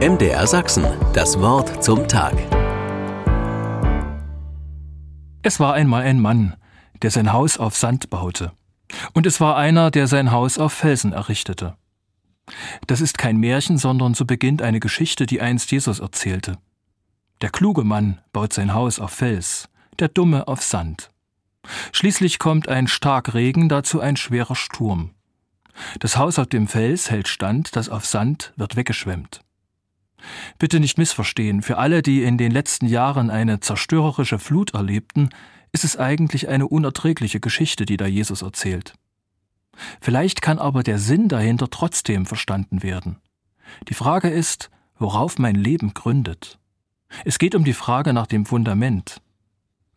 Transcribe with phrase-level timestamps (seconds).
[0.00, 2.34] MDR Sachsen, das Wort zum Tag.
[5.42, 6.56] Es war einmal ein Mann,
[7.02, 8.50] der sein Haus auf Sand baute.
[9.12, 11.76] Und es war einer, der sein Haus auf Felsen errichtete.
[12.88, 16.58] Das ist kein Märchen, sondern so beginnt eine Geschichte, die einst Jesus erzählte.
[17.40, 19.68] Der kluge Mann baut sein Haus auf Fels,
[20.00, 21.10] der Dumme auf Sand.
[21.92, 25.14] Schließlich kommt ein Starkregen, dazu ein schwerer Sturm.
[26.00, 29.43] Das Haus auf dem Fels hält stand, das auf Sand wird weggeschwemmt.
[30.58, 35.30] Bitte nicht missverstehen, für alle, die in den letzten Jahren eine zerstörerische Flut erlebten,
[35.72, 38.94] ist es eigentlich eine unerträgliche Geschichte, die da Jesus erzählt.
[40.00, 43.16] Vielleicht kann aber der Sinn dahinter trotzdem verstanden werden.
[43.88, 46.58] Die Frage ist, worauf mein Leben gründet.
[47.24, 49.20] Es geht um die Frage nach dem Fundament.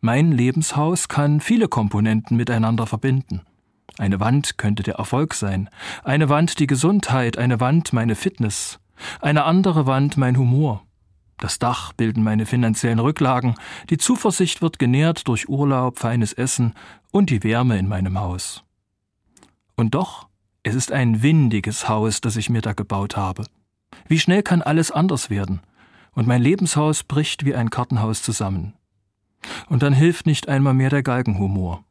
[0.00, 3.42] Mein Lebenshaus kann viele Komponenten miteinander verbinden.
[3.98, 5.68] Eine Wand könnte der Erfolg sein,
[6.04, 8.78] eine Wand die Gesundheit, eine Wand meine Fitness,
[9.20, 10.84] eine andere Wand mein Humor.
[11.38, 13.54] Das Dach bilden meine finanziellen Rücklagen,
[13.90, 16.74] die Zuversicht wird genährt durch Urlaub, feines Essen
[17.12, 18.64] und die Wärme in meinem Haus.
[19.76, 20.26] Und doch,
[20.64, 23.44] es ist ein windiges Haus, das ich mir da gebaut habe.
[24.08, 25.60] Wie schnell kann alles anders werden?
[26.12, 28.74] Und mein Lebenshaus bricht wie ein Kartenhaus zusammen.
[29.68, 31.84] Und dann hilft nicht einmal mehr der Galgenhumor.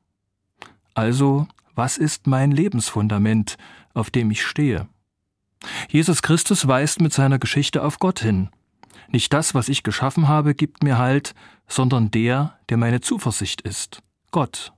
[0.94, 3.58] Also, was ist mein Lebensfundament,
[3.94, 4.88] auf dem ich stehe?
[5.89, 8.50] Jesus Christus weist mit seiner Geschichte auf Gott hin.
[9.09, 11.33] Nicht das, was ich geschaffen habe, gibt mir Halt,
[11.67, 14.73] sondern der, der meine Zuversicht ist, Gott.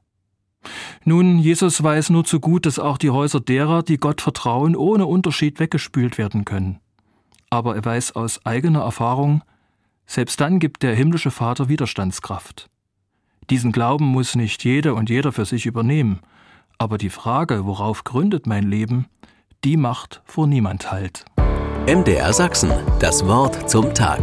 [1.06, 5.06] Nun, Jesus weiß nur zu gut, dass auch die Häuser derer, die Gott vertrauen, ohne
[5.06, 6.80] Unterschied weggespült werden können.
[7.50, 9.44] Aber er weiß aus eigener Erfahrung,
[10.06, 12.70] selbst dann gibt der himmlische Vater Widerstandskraft.
[13.50, 16.20] Diesen Glauben muss nicht jeder und jeder für sich übernehmen,
[16.78, 19.08] aber die Frage, worauf gründet mein Leben,
[19.64, 21.26] die macht vor niemand Halt.
[21.86, 24.22] MDR Sachsen, das Wort zum Tag.